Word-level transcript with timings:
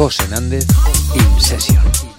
José 0.00 0.26
Nández, 0.28 0.66
In 1.14 1.38
Session. 1.38 2.09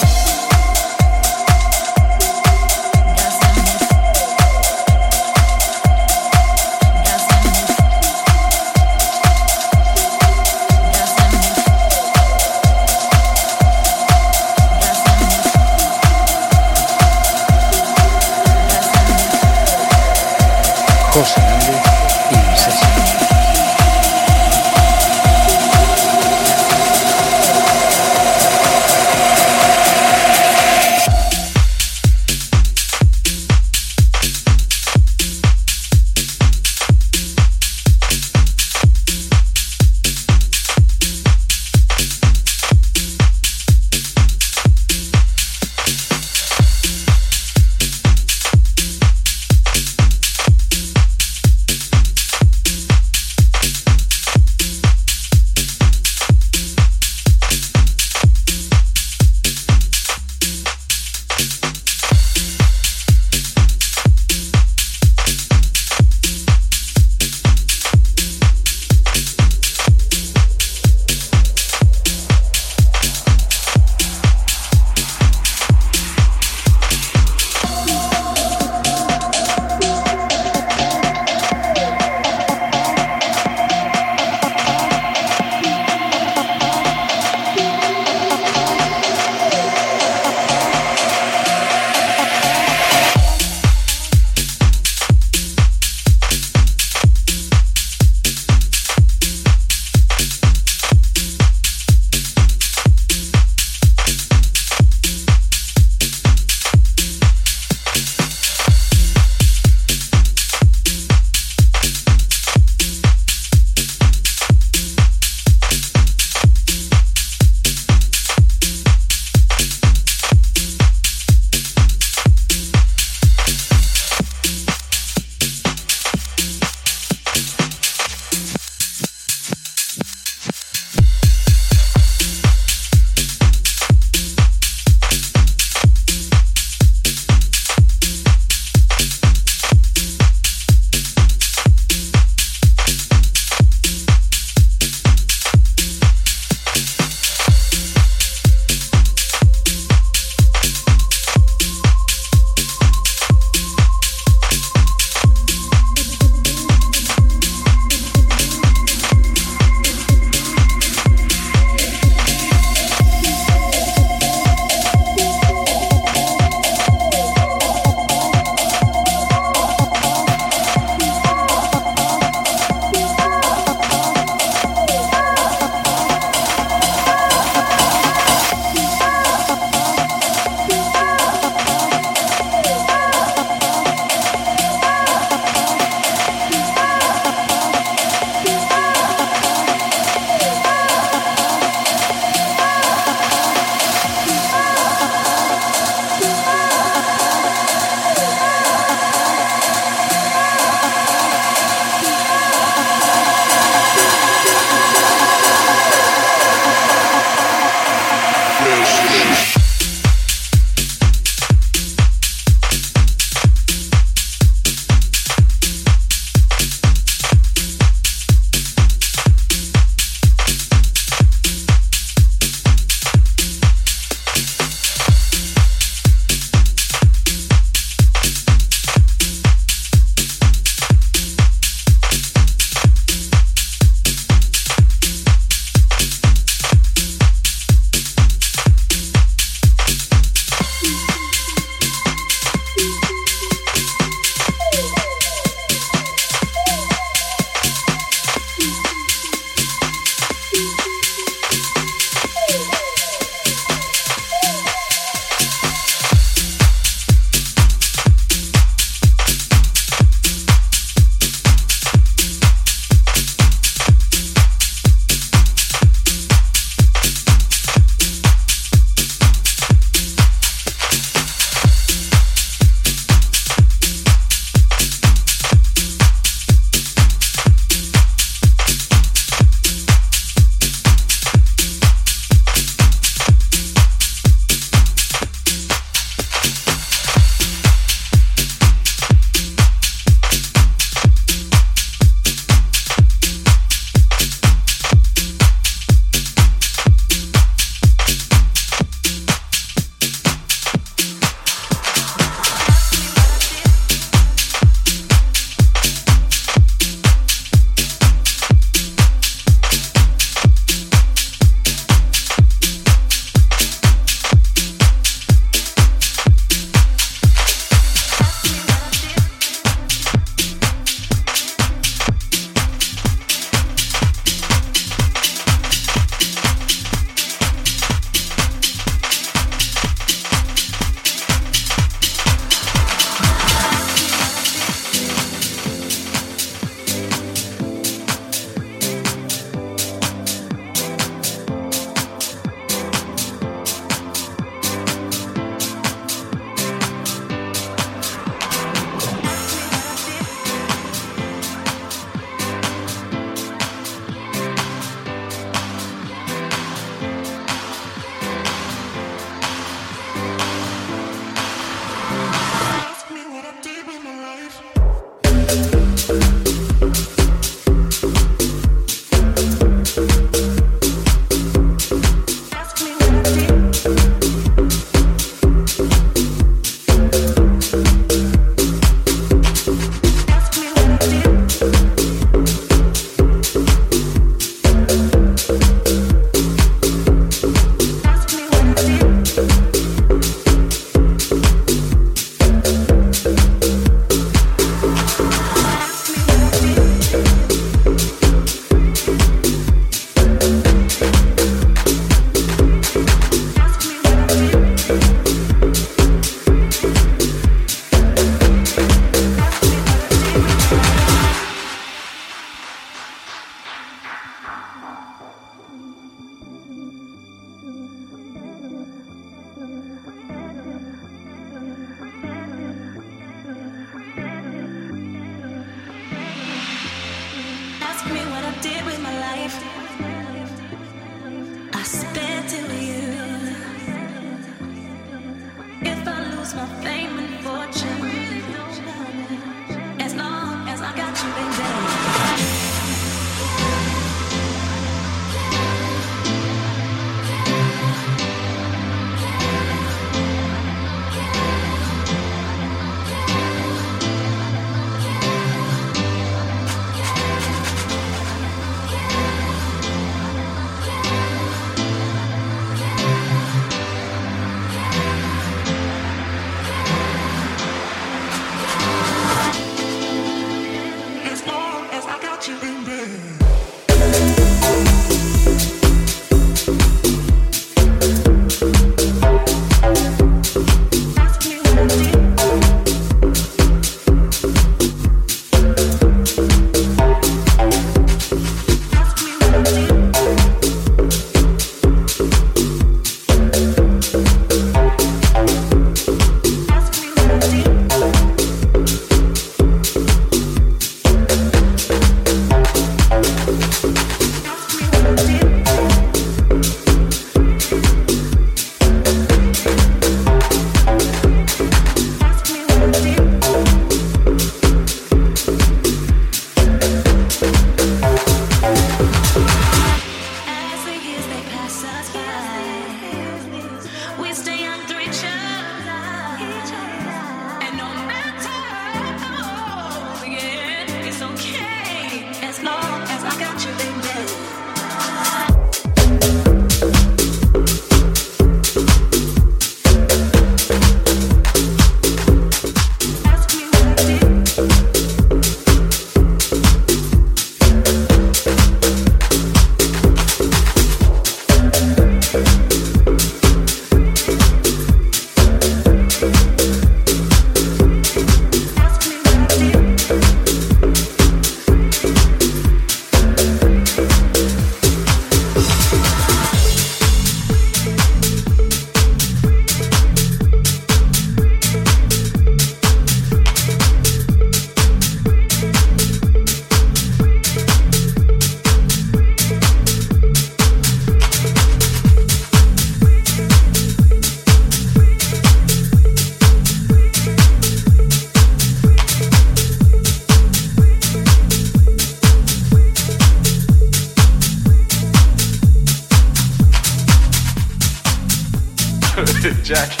Jack. 599.71 600.00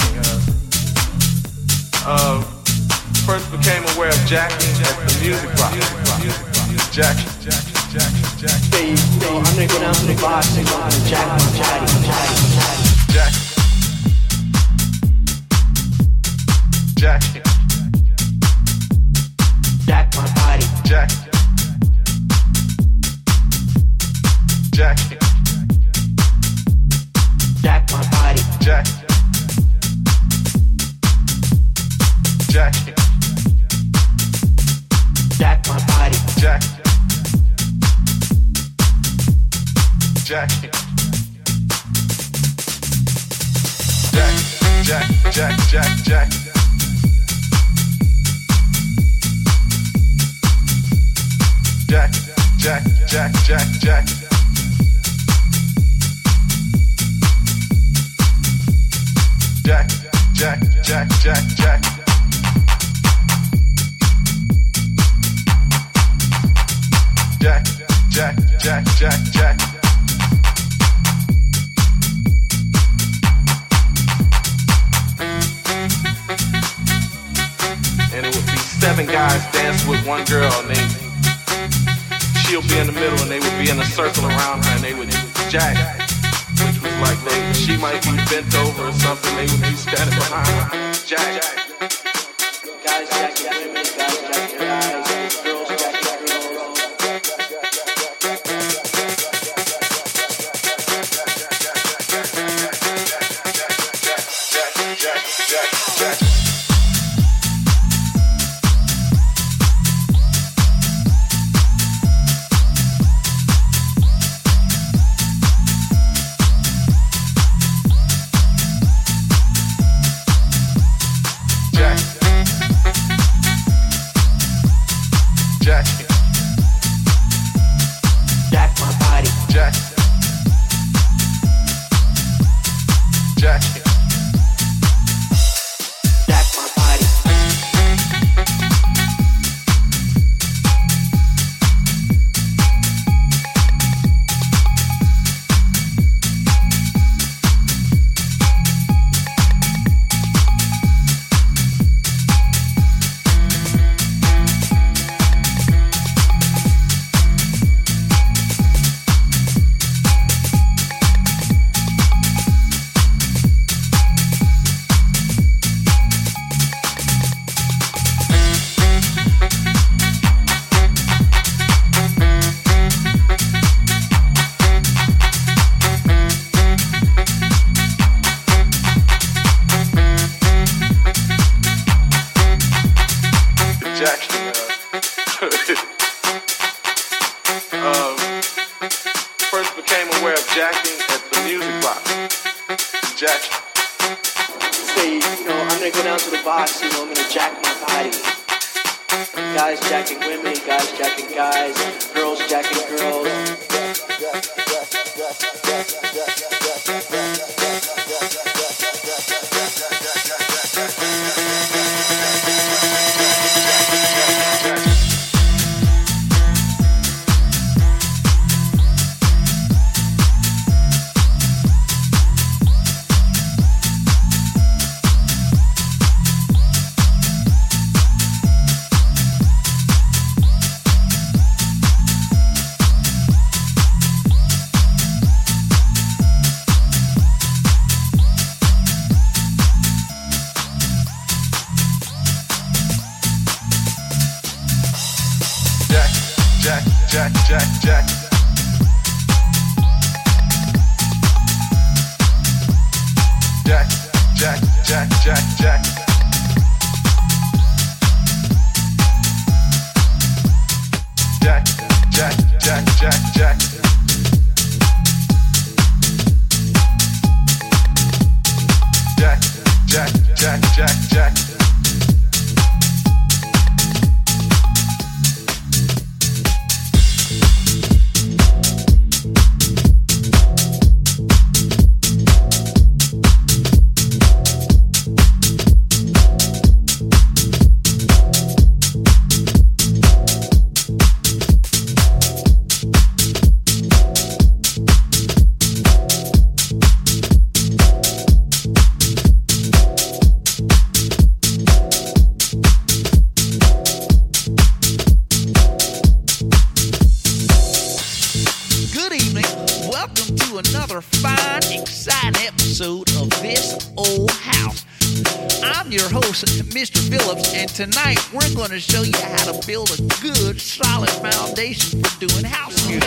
doing 322.27 322.45
house 322.45 322.87
music. 322.87 323.01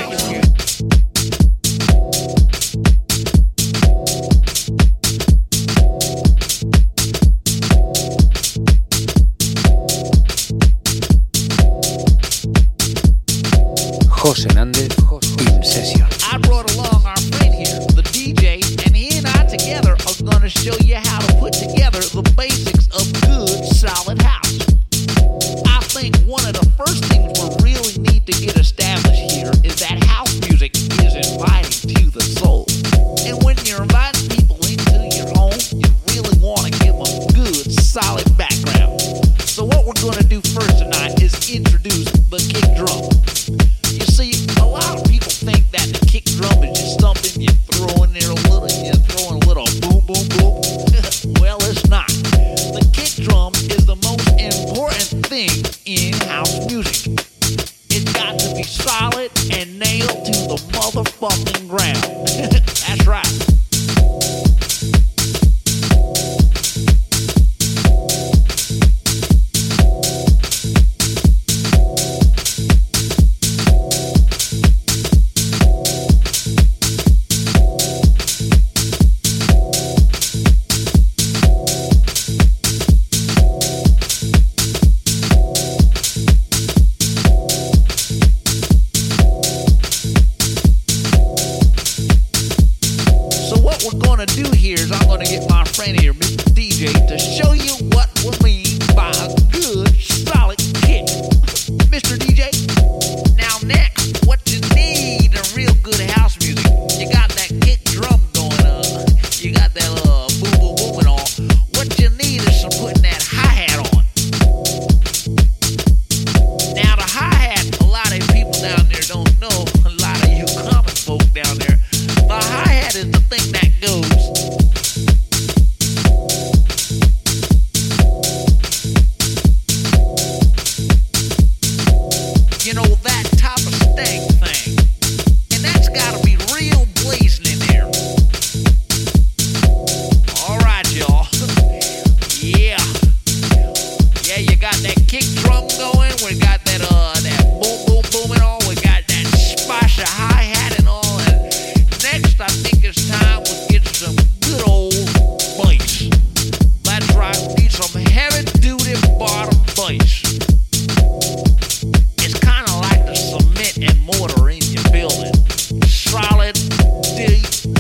José 14.11 14.48
Nández. 14.55 14.73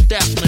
death 0.08 0.43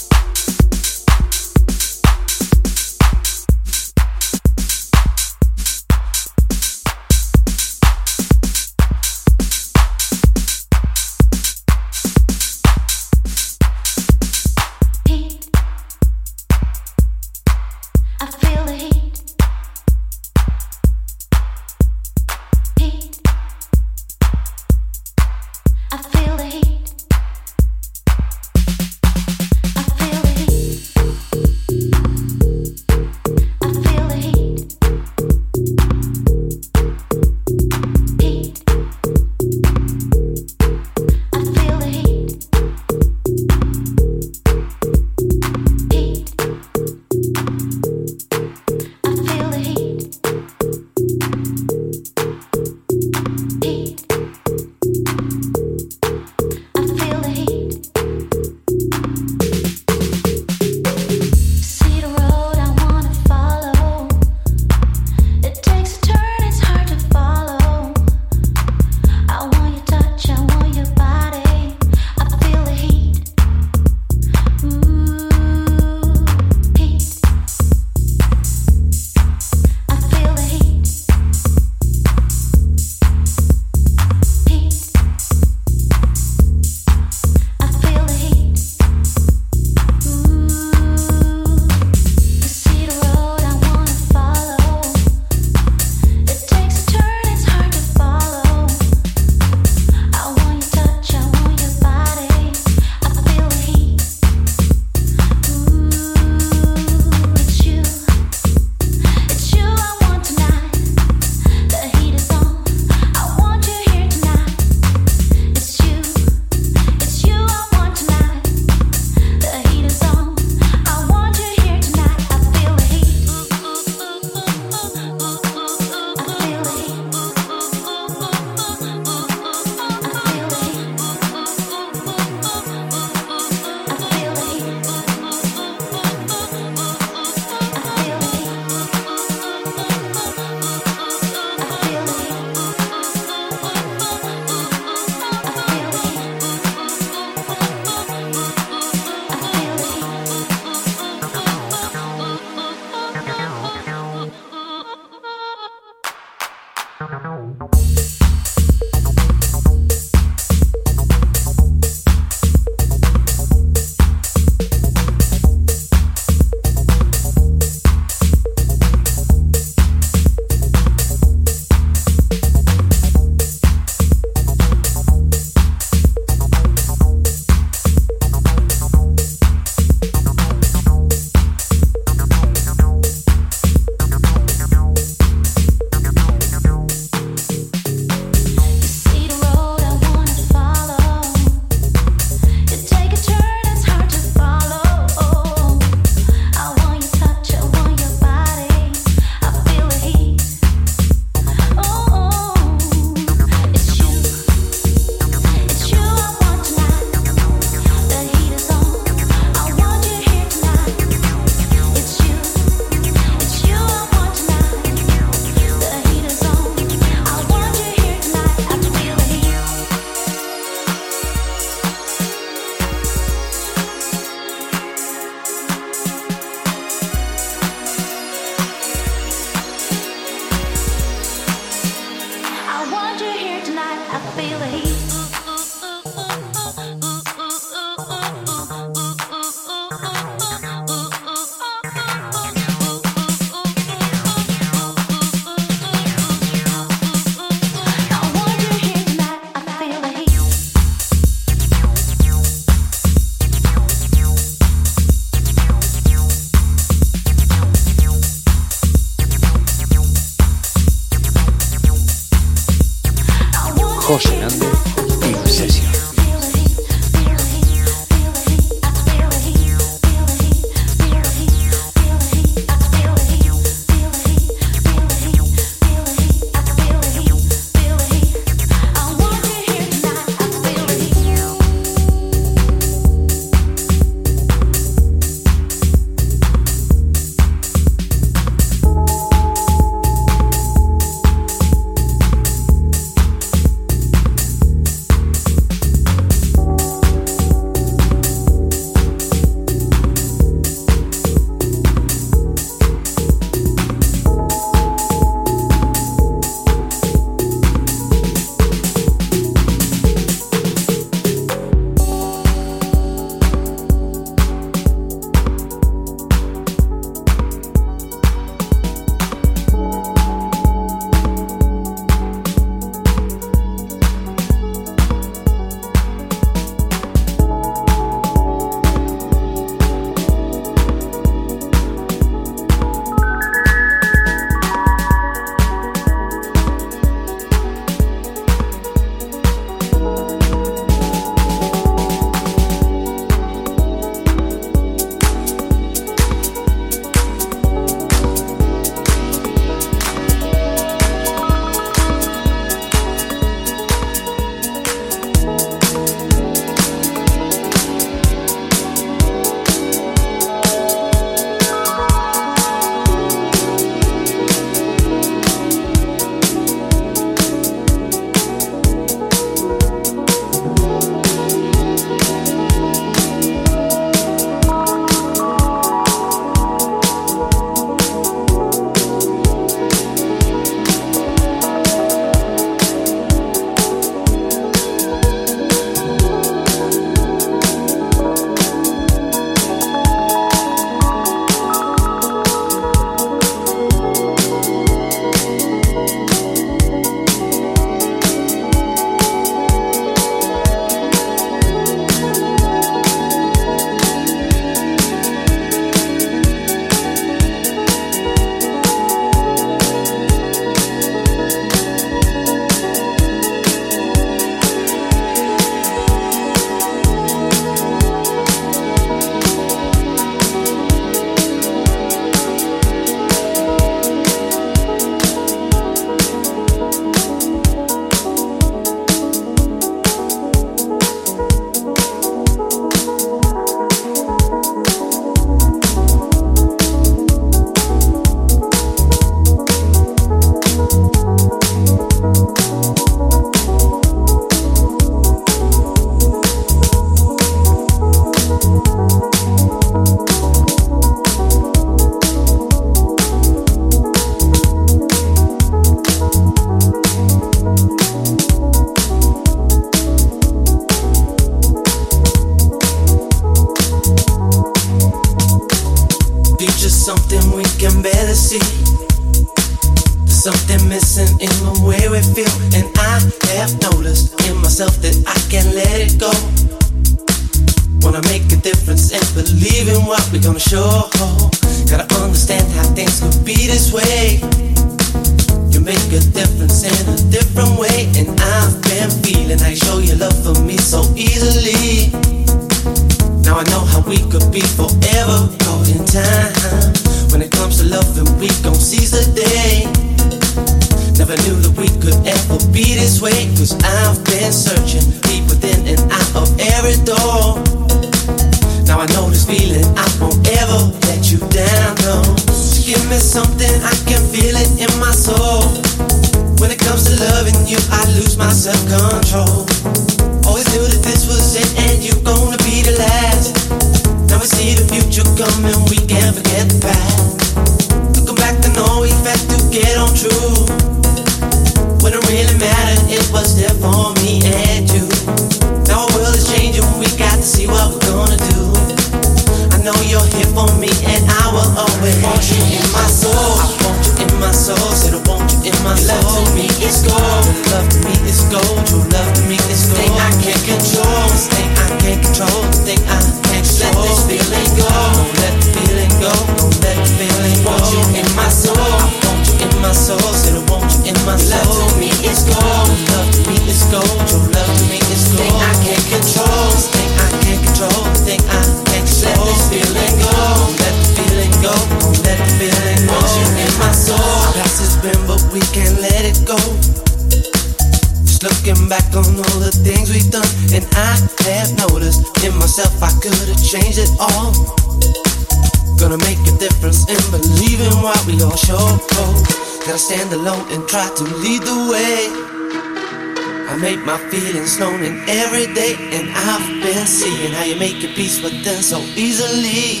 feelings 594.40 594.80
in 594.80 595.28
every 595.28 595.66
day, 595.74 595.94
and 596.16 596.30
I've 596.32 596.82
been 596.82 597.06
seeing 597.06 597.52
how 597.52 597.64
you 597.64 597.76
make 597.76 598.02
your 598.02 598.12
peace 598.12 598.42
with 598.42 598.64
them 598.64 598.80
so 598.80 598.98
easily. 599.14 600.00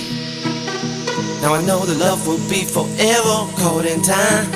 Now 1.42 1.54
I 1.54 1.62
know 1.62 1.84
the 1.84 1.94
love 1.94 2.26
will 2.26 2.40
be 2.48 2.64
forever 2.64 3.36
caught 3.60 3.84
in 3.84 4.00
time. 4.02 4.46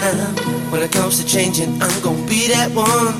When 0.70 0.82
it 0.82 0.90
comes 0.93 1.20
to 1.20 1.27
changing, 1.27 1.70
I'm 1.82 1.97
gonna 2.02 2.27
be 2.27 2.48
that 2.48 2.70
one. 2.73 3.12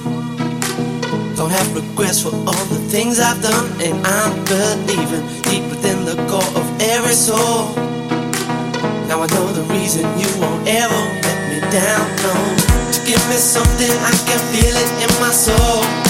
Don't 1.37 1.51
have 1.51 1.69
regrets 1.75 2.23
for 2.23 2.33
all 2.33 2.65
the 2.73 2.81
things 2.89 3.21
I've 3.21 3.43
done, 3.43 3.69
and 3.81 3.97
I'm 4.07 4.33
believing 4.45 5.25
deep 5.43 5.65
within 5.69 6.05
the 6.05 6.17
core 6.29 6.53
of 6.61 6.67
every 6.81 7.17
soul. 7.29 7.75
Now 9.09 9.21
I 9.21 9.27
know 9.35 9.47
the 9.53 9.65
reason 9.77 10.05
you 10.19 10.31
won't 10.41 10.67
ever 10.67 11.03
let 11.25 11.39
me 11.51 11.61
down. 11.69 12.05
No, 12.25 12.33
give 13.05 13.23
me 13.29 13.37
something 13.37 13.95
I 14.11 14.15
can 14.29 14.41
feel 14.53 14.75
it 14.75 14.91
in 15.05 15.13
my 15.21 15.31
soul. 15.31 16.04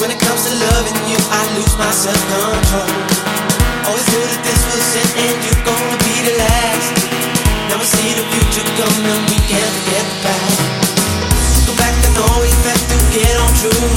When 0.00 0.10
it 0.10 0.18
comes 0.18 0.42
to 0.50 0.54
loving 0.54 0.98
you, 1.06 1.18
I 1.30 1.42
lose 1.54 1.74
my 1.78 1.90
self 1.90 2.18
control. 2.26 2.90
Always 3.86 4.02
oh, 4.02 4.12
knew 4.12 4.24
that 4.26 4.42
this 4.42 4.62
was 4.66 4.86
it, 4.98 5.10
and 5.22 5.36
you're 5.46 5.64
gonna 5.64 5.98
be 6.02 6.14
the 6.26 6.34
last. 6.40 6.94
Never 7.70 7.86
see 7.86 8.10
the 8.18 8.26
future 8.34 8.66
coming, 8.74 9.22
we 9.30 9.38
can't 9.46 9.76
the 9.86 10.02
past. 10.24 11.68
Go 11.68 11.72
back 11.78 11.94
know 12.14 12.42
we 12.42 12.50
had 12.66 12.80
to 12.90 12.98
get 13.14 13.34
on 13.38 13.50
true. 13.60 13.90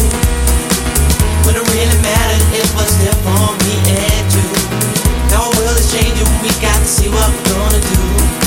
When 1.46 1.56
it 1.58 1.66
really 1.66 2.00
mattered, 2.06 2.46
it 2.54 2.70
was 2.78 2.92
there 3.02 3.18
for 3.26 3.48
me 3.66 3.76
and 3.98 4.28
you. 4.38 4.48
Now 5.34 5.50
our 5.50 5.54
world 5.58 5.78
is 5.82 5.90
changing, 5.92 6.30
we 6.46 6.50
got 6.62 6.78
to 6.78 6.90
see 6.90 7.10
what 7.10 7.26
we're 7.26 7.54
gonna 7.54 7.82
do. 7.82 8.47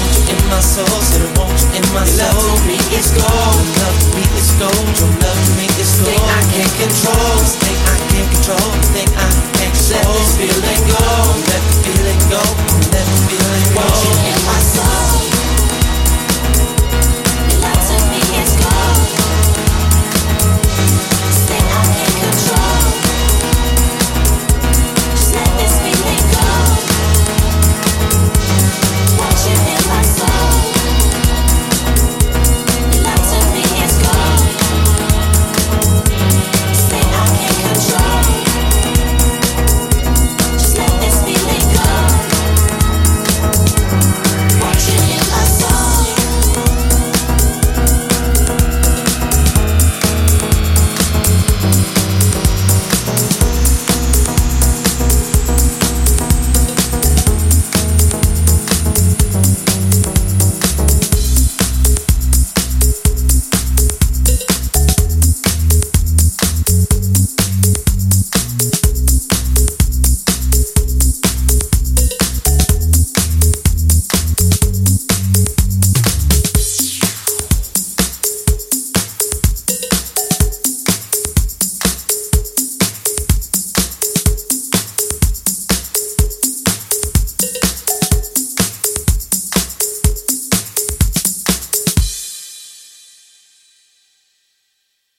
my 0.51 0.59
soul, 0.59 0.85
said 0.99 1.23
still 1.23 1.31
won't 1.39 1.63
in 1.71 1.85
my 1.95 2.03
your. 2.03 2.35
Love 2.35 2.67
me 2.67 2.75
is 2.91 3.09
gold, 3.15 3.63
love 3.79 3.97
to 4.03 4.07
me 4.19 4.23
is 4.35 4.51
gold. 4.59 4.87
Your 4.99 5.11
love 5.23 5.39
me 5.55 5.65
is 5.79 5.91
gold. 5.95 6.11
Thing 6.11 6.23
I 6.27 6.41
can't 6.51 6.75
control, 6.75 7.39
thing 7.63 7.79
I 7.87 7.97
can't 8.11 8.29
control, 8.35 8.71
thing 8.91 9.09
I 9.15 9.29
can't 9.55 9.75
control. 9.79 10.03
Let 10.03 10.11
this 10.19 10.31
feeling 10.35 10.81
go, 10.91 11.07
let 11.47 11.61
the 11.63 11.75
feeling 11.87 12.21
go, 12.27 12.43
let 12.91 13.05
the 13.07 13.17
feeling 13.31 13.67
go. 13.71 13.79
Won't 13.79 14.03
you 14.03 14.13
in 14.27 14.39
my 14.43 14.59
soul? 14.59 15.30